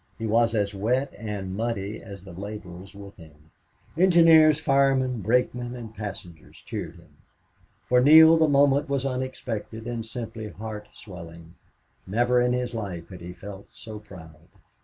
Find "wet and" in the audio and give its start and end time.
0.73-1.55